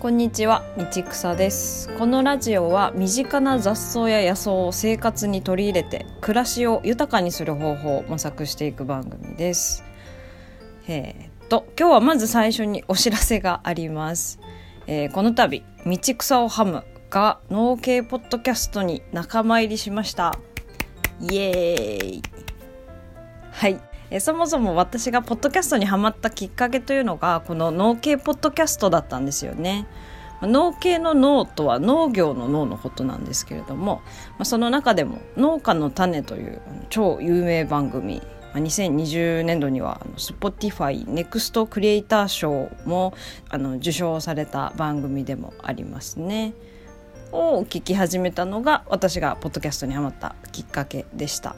[0.00, 1.92] こんにちは、道草です。
[1.98, 9.82] このラジオは身近な雑草や野草を生活に取り入れて暮らしを豊かにする方法を模索していく番組です。
[10.86, 14.38] えーっと今日はまず最初にお知らせがあります。
[14.86, 20.38] えーこの度道草をハムが農系ポッドキャストに仲間入りしました。
[21.28, 22.22] イエーイ。
[23.50, 23.87] はい。
[24.10, 29.86] えそもそも私がポッドキャストにハマったきっかけというのがこの農系ポッドキャストだったんですよね。
[30.40, 34.02] 農系の農とは農業の農のことなんですけれども、
[34.32, 43.14] まあ、その中でも「農家の種」という超有名番組まあ2020年度には Spotify ネクストクリエイター賞も
[43.48, 46.54] あの受賞された番組でもありますね。
[47.30, 51.56] を聞き始めたのが私がポッドキャストにハマったきっかけでした。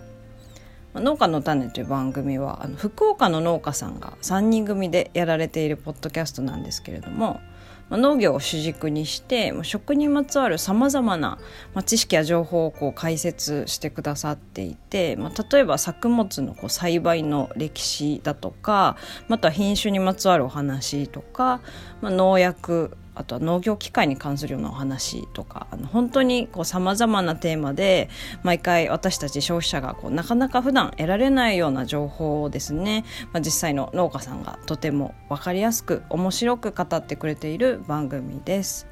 [0.94, 7.40] 農家の種という番組はあの福岡の農家さんが3人組でやられているポッドキャストなんですけれども、
[7.88, 11.38] まあ農業を主軸にしてまあ食にまつわるさまざまな
[11.74, 18.96] まあ知識や情報をこう解説してくださっていて、まあ、例えば作物のこう栽培の歴史だとか
[19.28, 21.60] また品種にまつわるお話とか、
[22.00, 28.08] まあ、農薬あとは農業機械に関するようなお話とかあの本当にさまざまなテーマで
[28.42, 38.86] 毎回私たち消費者がこうなかなか普段得られないような情報をですね、まあ、実際の農家さんがとても分かりやすく面白く語ってくれている番組です。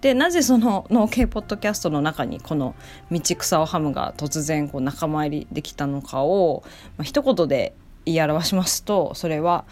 [0.00, 2.74] でなぜその農系ポッドキャストの中にこの
[3.12, 6.64] 「道草をハム」が突然こう仲間入りできたのかを、
[6.96, 7.72] まあ、一言で
[8.04, 9.64] 言い表しますとそれは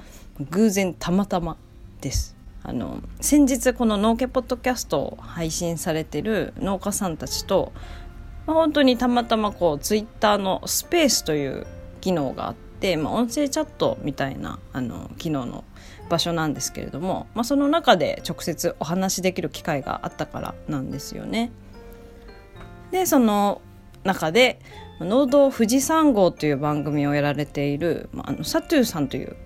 [0.51, 1.57] 偶然たまたま
[2.01, 2.40] です。
[2.63, 7.73] あの先日この農家ポッドキャストを配信されてる農家さんたちと、
[8.47, 11.67] まあ、本当にたまたまこうツイッターのスペースという
[12.01, 15.65] 機能があって、まあ、音声チャットみたいなあの機能の
[16.11, 21.51] 場所なんですけれども、まあ、その中で直接お話しできる機会があったからなんですよね。
[22.91, 23.63] でその
[24.05, 24.59] 中で
[25.01, 29.37] 「農道富士山号」という番組をやられている、まあ、あのサトゥーさんという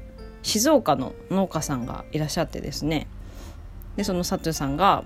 [0.45, 3.09] 静岡の農家さんがいらっしゃってですね
[3.97, 5.05] でそのサトゥさんが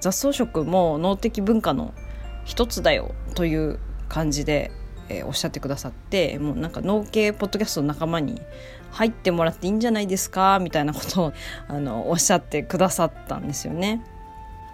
[0.00, 1.92] 雑草食も農的文化の
[2.44, 4.70] 一つだよという感じで、
[5.08, 8.40] えーおっしゃってくださってもうなんか農系ポッドキャストの仲間に
[8.92, 11.32] 入ってもらっていいんじゃないですかみたいなことを
[11.68, 14.02] あのおっしゃってくださったんですよね。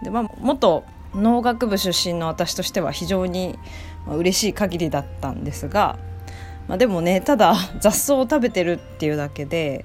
[0.02, 0.84] でまあ、元
[1.14, 3.58] 農学部出身の私としては非常に
[4.06, 5.98] ま嬉しい限りだったんですが、
[6.68, 9.84] まあ、でもねただ 雑草を食べてるっていうだけで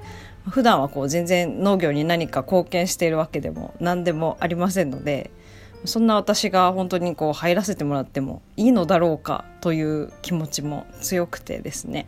[0.50, 5.32] 普段はこう全然農業に何か貢献しているわけでも何でもありませんので
[5.86, 12.08] そんな私が本当にこう入らせてもらってもいいのだろうかという気持ちも強くてですね。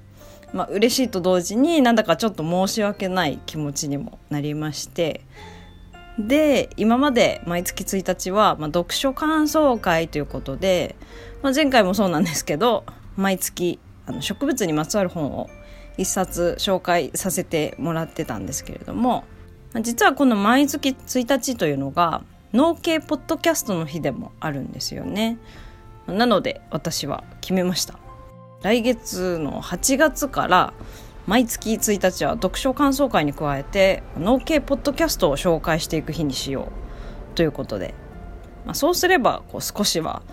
[0.53, 5.21] まあ嬉しいと同時になんだかちょっと申し訳ない気持ちにもなりまして
[6.17, 10.95] で今まで毎月1日は、まあ、読書感想会ということで、
[11.43, 12.83] まあ、前回もそうなんですけど
[13.15, 15.49] 毎月あの植物にまつわる本を
[15.97, 19.23] 一冊紹介させてもらってたんですけれども
[19.73, 25.37] ま実はこの毎月1日というのが農系ポッドキャストの日でもあるんですよね。
[26.07, 27.99] なので私は決めました。
[28.63, 30.73] 来月の8月から
[31.27, 36.71] 毎月1日は読書感想会に加えて農系ポッドキャストを紹介していく日にしよ
[37.33, 37.93] うということで、
[38.65, 40.23] まあ、そうすればこう少しは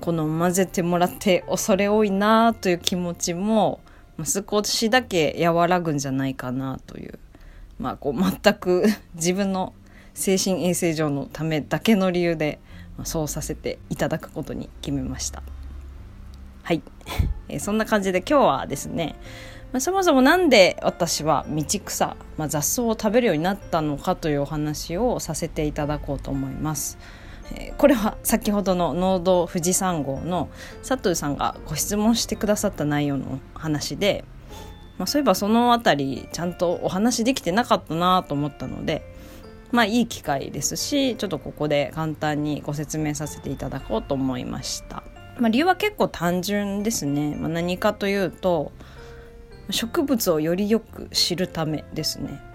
[0.00, 3.80] この混ぜてもらって恐れ多いなという気持ちも
[4.24, 7.18] 少しだけ和らぐんじゃないかなという,、
[7.78, 8.84] まあ、こう全く
[9.14, 9.72] 自分の
[10.14, 12.58] 精神衛生上のためだけの理由で、
[12.98, 15.42] まそうさせていただくことに決めました。
[16.62, 16.82] はい、
[17.48, 19.16] えそんな感じで今日はですね、
[19.72, 26.98] ま、そもそもなんで私は道草、まあ、雑草を食べるようになったのかというお話をさせていただこうと思います。
[27.54, 30.48] えこれは先ほどの農道富士山号の
[30.86, 34.24] 佐藤さんがご質問してくださった内容の話で、
[34.98, 39.02] まあ、そういえばそのあたりちゃんとお話できてなかったなと思ったので
[39.72, 45.02] まあいい機会ですしちょっとここで簡単にご説明させていただこうと思いました。
[45.38, 47.34] まあ、理由は結構単純ですね。
[47.34, 48.72] まあ、何かというと
[49.70, 52.49] 植物をよりよく知るためですね。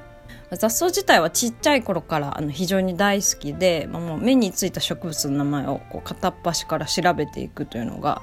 [0.57, 8.21] 雑草自体はちっちゃい頃からあの非常に大好きで、まあ、もう目についた植物の名前をこう片っ端から調べていくというのが、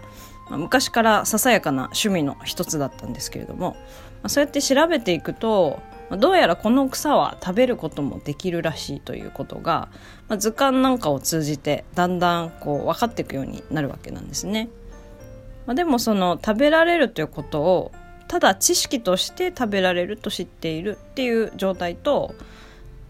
[0.50, 3.76] まあ、昔からささやかな趣味の一つだったんですけれども、ま
[4.24, 5.80] あ、そうやって調べていくと
[6.18, 9.88] どうやらこの草は食べることもできるらしいということが、
[10.28, 14.68] まあ、図鑑なんかを通じてだんだんこう分かっていくようになるわけなんですね。
[15.66, 17.92] まあ、でもその食べられるということを
[18.32, 22.34] ただ知識として食べられると知っているっていう状態と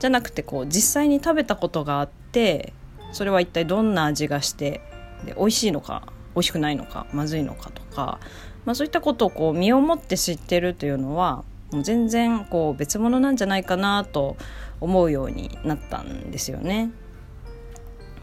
[0.00, 2.72] じゃなくてこう実際に食べたことがあって
[3.12, 4.80] それは一体どんな味がして
[5.24, 8.19] で美味しいのか美味しくないのかまずいのかとか、
[8.64, 14.36] まあ、そういったことをこう身をもって知ってるというのはもう全然こう別物なんじゃないかなと
[14.80, 16.90] 思うようになったんですよね。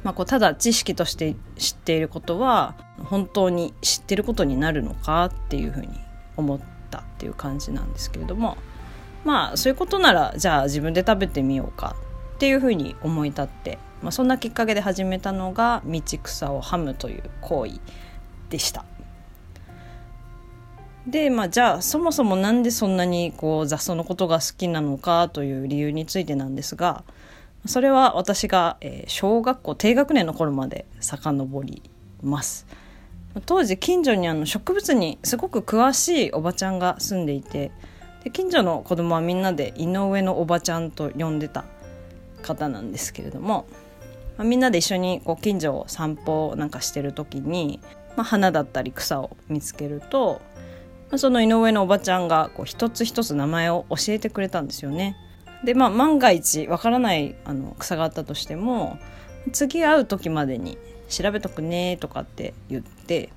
[0.03, 2.75] まあ、こうただ知識として知っていることは
[3.05, 5.87] 本当に知ってることになるのかっていうふうに
[6.35, 6.59] 思っ
[6.89, 8.57] たっていう感じなんですけれども
[9.23, 11.95] まあそういうことならじゃあ自分で食べてみようか
[12.35, 17.79] っていうふうに思い立って、まあ、そんなきっかけで始めたのが道草をはむという行為
[18.49, 18.85] でした。
[21.05, 27.03] でまあじゃあそもそも何でそんなにこう雑草のことが好きなのかという理由についてなんですが
[27.65, 31.83] それは私が、え、小学校低学年の頃まで遡り
[32.23, 32.65] ます。
[33.45, 37.71] 当時近所にあの植物にすごく詳しいおばちゃんが住んでいて
[38.23, 41.65] で近所の子供はみんなで井上のおばちゃんと呼んでた
[42.41, 43.67] 方なんですけれども、
[44.37, 47.79] まあ、みんなで一緒にこう近所を散歩なんかしてる時に、
[48.17, 50.41] まあ、花だったり草を見つけると、
[51.09, 55.15] まあ、その井上のおばちゃんがこう一つ一つ名前を教えてくれたんですよね。
[55.63, 58.97] でまあ万が一わからないあの草があったとしても
[59.51, 60.77] 次会う時までに
[61.09, 63.29] 調べとくねとかって言って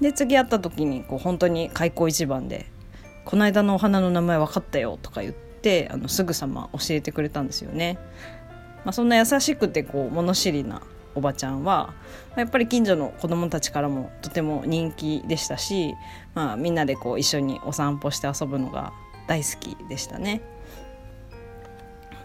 [0.00, 2.66] で次会った時にこう本当に開口一番で
[3.24, 7.98] 「この間のお花の名前分かったよ」とか言ってあのすぐさま教えてくれたんですよね。
[8.84, 10.82] まあ、そんな優しくてこう物知りな
[11.14, 11.94] おばちゃんは
[12.36, 15.94] やっぱり近所の子供たちからもとても人気でしたし、
[16.34, 18.92] まあ、みんなでこう一緒にお散歩して遊ぶのが
[19.26, 20.42] 大好きでしたね。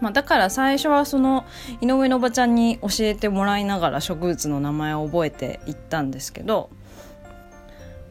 [0.01, 1.45] まあ、だから最初はその
[1.81, 6.69] 井上のおばちゃんに教えてもらいながら植物の名前を覚えていったんですけど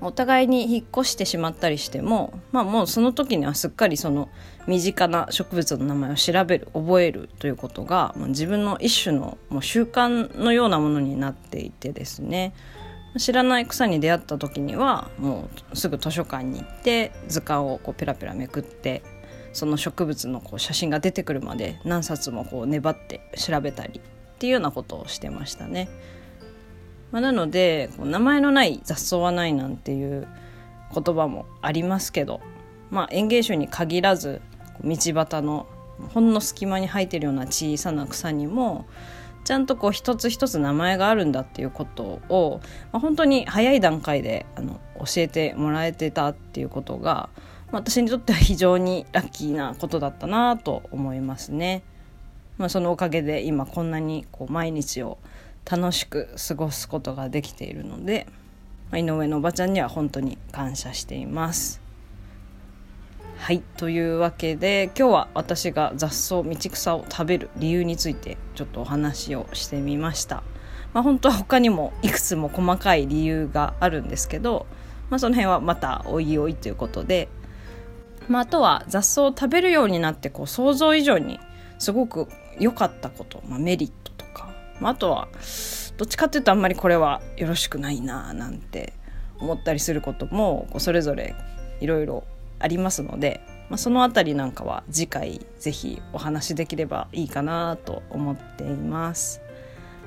[0.01, 4.29] お互いに引っ越してしまったりしても、まあ、もうその時にはすっかりその
[4.67, 12.55] 身近な植物の名前を調べる覚えるということが自分の一種のもう習慣のようなものになっていてですね。
[13.17, 19.03] 知らない草に出会った時にはもうすぐ図書館に行って図鑑をこうペラペラめくって
[19.53, 25.89] その植物のこう写真が出てくるまで何冊もこう粘って調べたりっていうようなことをしてましたね。
[27.11, 30.29] まあ、なのでこう名前のない雑草はないなんていう
[30.95, 32.41] 言葉もありますけど、
[32.91, 34.41] まあ、園芸種に限らず
[34.85, 35.67] 道端の
[36.15, 38.87] ほんの隙間に生えてるような小さな草にも
[39.45, 42.61] ちゃんとこう一つ一つ名前があるんだっていうことを、
[42.93, 47.31] まあ、本当に早い段階であの教えてもらえてたっていうことが
[47.71, 51.83] 私にとっては非常にラッキーなことだったなと思いますね。
[52.57, 55.19] まあ、そのおかげで今こんなにこう毎日を
[55.71, 58.27] 楽しく過ごすことができているので、
[58.91, 61.81] まあ、井上のおばちゃんには本当に感謝しています。
[63.37, 70.43] はいというわけで今日は私が雑草道草を食べる理由についてちょっとお話をしてみました。
[70.95, 74.67] まあ、本当は他にもいくつも細かい理由があるんですけど、
[75.11, 77.29] まあ、その辺はまたおいおいということで
[78.29, 81.41] まあ、あとは雑草を食べるようになってこう想像以上に
[81.79, 85.29] すごく良かったこと、まあ、メリットとか、まあ、あとは
[85.97, 88.93] どっちかっていうとあんまりこれはよろしくないななんて
[89.41, 91.35] 思ったりすることもこうそれぞれ
[91.81, 92.25] いろいろ
[92.59, 99.41] ありますので、まあ、その辺りなんかは次回ぜひお話しできればいいかなと思っています。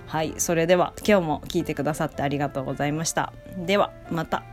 [0.08, 3.32] はい、それでは今日も聞いてくださってありがとうございました。
[3.66, 4.44] ではまた。